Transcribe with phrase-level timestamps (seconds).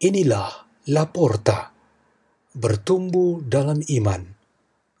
[0.00, 1.76] Inilah Laporta,
[2.56, 4.32] bertumbuh dalam iman,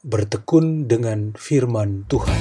[0.04, 2.36] bertekun dengan firman Tuhan.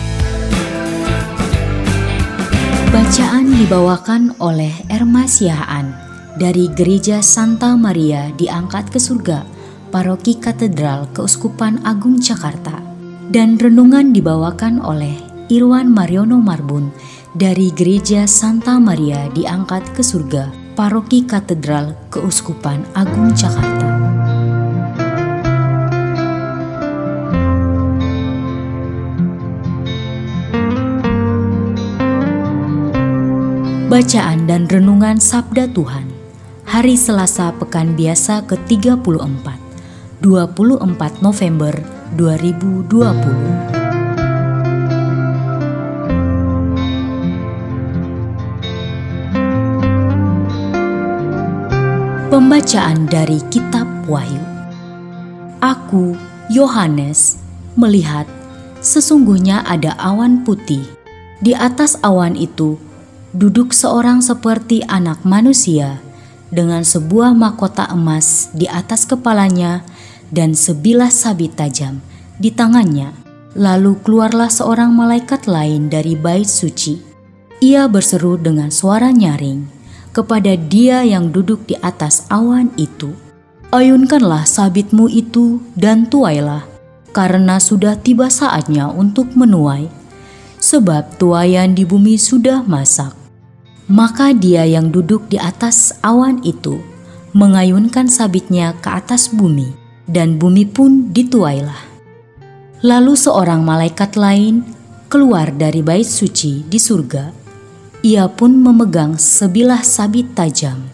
[2.92, 5.96] Bacaan dibawakan oleh Ermas Yahaan
[6.36, 9.48] dari Gereja Santa Maria diangkat ke surga,
[9.88, 12.84] Paroki Katedral Keuskupan Agung Jakarta.
[13.32, 15.16] Dan renungan dibawakan oleh
[15.48, 16.92] Irwan Mariono Marbun
[17.38, 23.86] dari Gereja Santa Maria diangkat ke surga, Paroki Katedral Keuskupan Agung Jakarta.
[33.90, 36.06] Bacaan dan Renungan Sabda Tuhan
[36.70, 39.02] Hari Selasa Pekan Biasa ke-34
[40.22, 41.74] 24 November
[42.14, 43.79] 2020
[52.40, 54.40] Pembacaan dari Kitab Wahyu.
[55.60, 56.16] Aku,
[56.48, 57.36] Yohanes,
[57.76, 58.32] melihat
[58.80, 60.88] sesungguhnya ada awan putih.
[61.44, 62.80] Di atas awan itu
[63.36, 66.00] duduk seorang seperti anak manusia
[66.48, 69.84] dengan sebuah mahkota emas di atas kepalanya
[70.32, 72.00] dan sebilah sabit tajam
[72.40, 73.12] di tangannya.
[73.52, 77.04] Lalu keluarlah seorang malaikat lain dari bait suci.
[77.60, 79.79] Ia berseru dengan suara nyaring
[80.12, 83.14] kepada dia yang duduk di atas awan itu.
[83.70, 86.66] Ayunkanlah sabitmu itu dan tuailah,
[87.14, 89.86] karena sudah tiba saatnya untuk menuai,
[90.58, 93.14] sebab tuayan di bumi sudah masak.
[93.90, 96.82] Maka dia yang duduk di atas awan itu
[97.34, 99.70] mengayunkan sabitnya ke atas bumi,
[100.10, 101.86] dan bumi pun dituailah.
[102.82, 104.66] Lalu seorang malaikat lain
[105.10, 107.39] keluar dari bait suci di surga
[108.00, 110.88] ia pun memegang sebilah sabit tajam,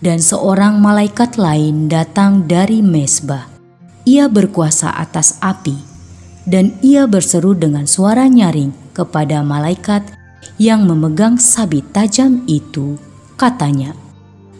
[0.00, 3.44] dan seorang malaikat lain datang dari mesbah.
[4.08, 5.76] Ia berkuasa atas api,
[6.48, 10.06] dan ia berseru dengan suara nyaring kepada malaikat
[10.56, 12.96] yang memegang sabit tajam itu.
[13.36, 13.92] Katanya,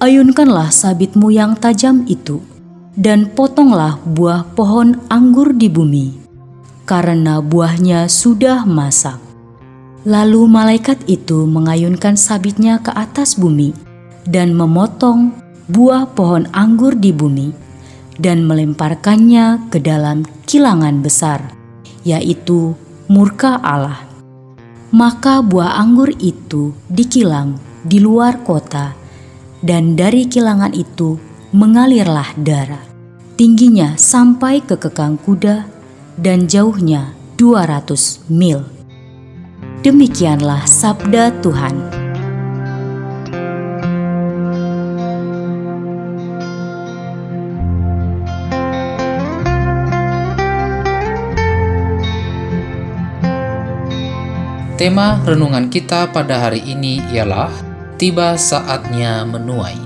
[0.03, 2.45] "Ayunkanlah sabitmu yang tajam itu,
[2.93, 6.13] dan potonglah buah pohon anggur di bumi,
[6.85, 9.26] karena buahnya sudah masak."
[10.07, 13.75] Lalu malaikat itu mengayunkan sabitnya ke atas bumi
[14.23, 15.35] dan memotong
[15.67, 17.51] buah pohon anggur di bumi
[18.15, 21.51] dan melemparkannya ke dalam kilangan besar,
[22.07, 22.79] yaitu
[23.11, 24.07] murka Allah.
[24.95, 28.95] Maka buah anggur itu dikilang di luar kota,
[29.59, 31.19] dan dari kilangan itu
[31.51, 32.87] mengalirlah darah.
[33.35, 35.67] Tingginya sampai ke kekang kuda
[36.15, 38.76] dan jauhnya 200 mil.
[39.87, 41.79] Demikianlah sabda Tuhan.
[54.75, 57.55] Tema renungan kita pada hari ini ialah
[57.95, 59.79] tiba saatnya menuai.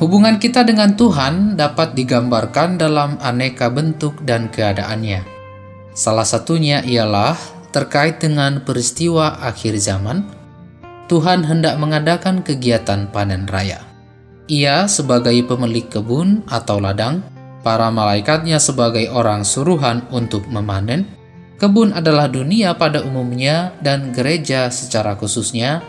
[0.00, 5.20] Hubungan kita dengan Tuhan dapat digambarkan dalam aneka bentuk dan keadaannya.
[5.92, 10.28] Salah satunya ialah terkait dengan peristiwa akhir zaman,
[11.08, 13.80] Tuhan hendak mengadakan kegiatan panen raya.
[14.46, 17.24] Ia sebagai pemilik kebun atau ladang,
[17.64, 21.08] para malaikatnya sebagai orang suruhan untuk memanen.
[21.56, 25.80] Kebun adalah dunia pada umumnya dan gereja secara khususnya.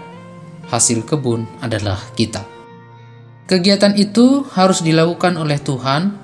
[0.69, 2.45] Hasil kebun adalah kita.
[3.49, 6.15] Kegiatan itu harus dilakukan oleh Tuhan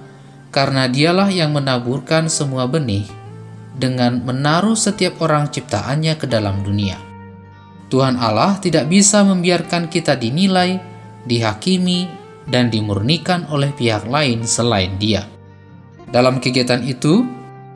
[0.53, 3.18] karena dialah yang menaburkan semua benih
[3.79, 6.99] dengan menaruh setiap orang ciptaannya ke dalam dunia.
[7.89, 10.77] Tuhan Allah tidak bisa membiarkan kita dinilai,
[11.25, 12.05] dihakimi,
[12.45, 15.25] dan dimurnikan oleh pihak lain selain Dia.
[16.09, 17.25] Dalam kegiatan itu,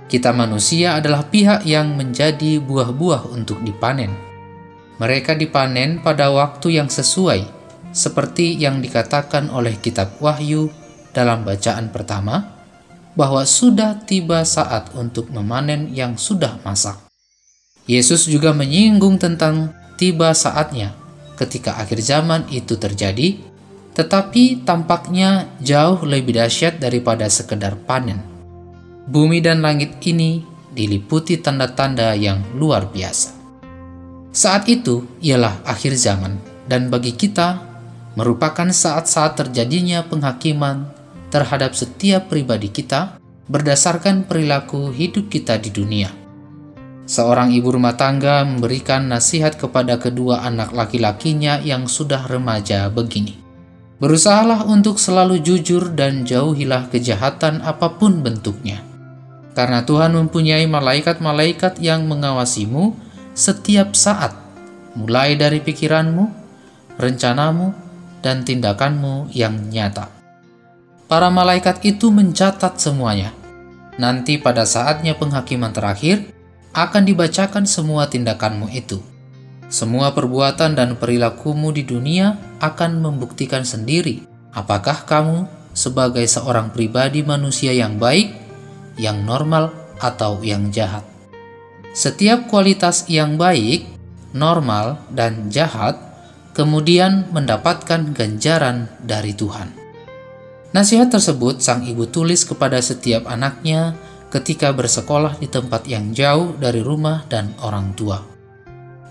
[0.05, 4.13] kita manusia adalah pihak yang menjadi buah-buah untuk dipanen.
[5.01, 7.49] Mereka dipanen pada waktu yang sesuai,
[7.89, 10.69] seperti yang dikatakan oleh Kitab Wahyu
[11.13, 12.52] dalam bacaan pertama
[13.13, 16.97] bahwa sudah tiba saat untuk memanen yang sudah masak.
[17.85, 20.95] Yesus juga menyinggung tentang tiba saatnya
[21.37, 23.37] ketika akhir zaman itu terjadi,
[23.93, 28.21] tetapi tampaknya jauh lebih dahsyat daripada sekedar panen.
[29.03, 33.35] Bumi dan langit ini diliputi tanda-tanda yang luar biasa.
[34.33, 37.61] Saat itu ialah akhir zaman, dan bagi kita
[38.17, 40.89] merupakan saat-saat terjadinya penghakiman
[41.33, 43.17] terhadap setiap pribadi kita
[43.49, 46.13] berdasarkan perilaku hidup kita di dunia.
[47.09, 53.35] Seorang ibu rumah tangga memberikan nasihat kepada kedua anak laki-lakinya yang sudah remaja begini.
[53.99, 58.79] Berusahalah untuk selalu jujur dan jauhilah kejahatan apa pun bentuknya.
[59.51, 62.95] Karena Tuhan mempunyai malaikat-malaikat yang mengawasimu
[63.35, 64.33] setiap saat,
[64.95, 66.25] mulai dari pikiranmu,
[66.95, 67.75] rencanamu,
[68.23, 70.22] dan tindakanmu yang nyata.
[71.07, 73.35] Para malaikat itu mencatat semuanya.
[73.99, 76.33] Nanti pada saatnya penghakiman terakhir,
[76.73, 78.97] akan dibacakan semua tindakanmu itu.
[79.69, 87.73] Semua perbuatan dan perilakumu di dunia akan membuktikan sendiri apakah kamu sebagai seorang pribadi manusia
[87.73, 88.33] yang baik,
[89.01, 91.01] yang normal, atau yang jahat.
[91.93, 93.85] Setiap kualitas yang baik,
[94.33, 95.97] normal, dan jahat
[96.53, 99.82] kemudian mendapatkan ganjaran dari Tuhan.
[100.73, 103.93] Nasihat tersebut sang ibu tulis kepada setiap anaknya
[104.33, 108.25] ketika bersekolah di tempat yang jauh dari rumah dan orang tua.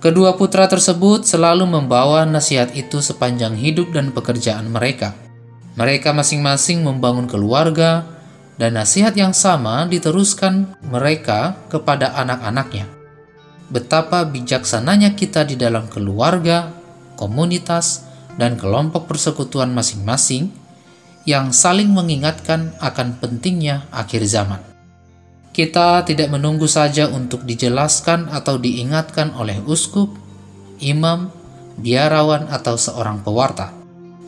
[0.02, 5.14] Kedua putra tersebut selalu membawa nasihat itu sepanjang hidup dan pekerjaan mereka.
[5.78, 8.10] Mereka masing-masing membangun keluarga,
[8.58, 12.90] dan nasihat yang sama diteruskan mereka kepada anak-anaknya.
[13.70, 16.74] Betapa bijaksananya kita di dalam keluarga,
[17.14, 18.04] komunitas,
[18.36, 20.50] dan kelompok persekutuan masing-masing
[21.22, 24.58] yang saling mengingatkan akan pentingnya akhir zaman.
[25.52, 30.08] Kita tidak menunggu saja untuk dijelaskan atau diingatkan oleh uskup,
[30.80, 31.28] imam,
[31.76, 33.69] biarawan, atau seorang pewarta.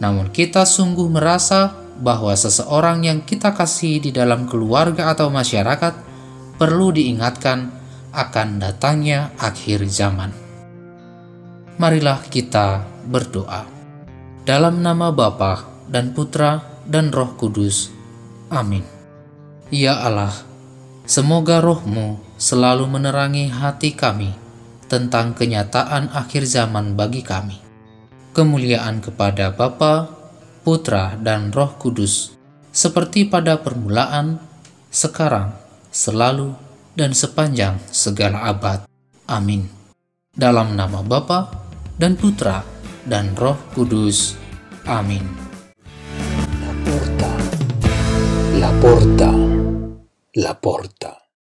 [0.05, 5.94] Namun kita sungguh merasa bahwa seseorang yang kita kasih di dalam keluarga atau masyarakat
[6.61, 7.73] perlu diingatkan
[8.12, 10.31] akan datangnya akhir zaman.
[11.81, 13.67] Marilah kita berdoa.
[14.44, 17.90] Dalam nama Bapa dan Putra dan Roh Kudus.
[18.52, 18.84] Amin.
[19.72, 20.32] Ya Allah,
[21.04, 24.32] Semoga rohmu selalu menerangi hati kami
[24.88, 27.60] tentang kenyataan akhir zaman bagi kami.
[28.32, 30.08] Kemuliaan kepada Bapa,
[30.64, 32.32] Putra, dan Roh Kudus,
[32.72, 34.40] seperti pada permulaan,
[34.88, 35.52] sekarang,
[35.92, 36.56] selalu,
[36.96, 38.88] dan sepanjang segala abad.
[39.28, 39.69] Amin.
[40.32, 41.52] Dalam nama Bapa
[42.00, 42.64] dan Putra
[43.04, 44.40] dan Roh Kudus.
[44.88, 45.44] Amin.
[48.59, 49.33] La porta.
[50.35, 51.24] la porta.